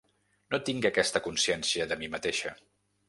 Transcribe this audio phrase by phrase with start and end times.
[0.53, 2.59] No tinc aquesta consciència de mi mateixa.